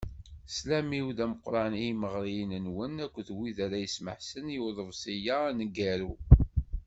[0.49, 6.13] Sslam-iw d ameqqran i yimeɣriyen-nwen akked wid ara yesmeḥsen i uḍebsi-a aneggaru.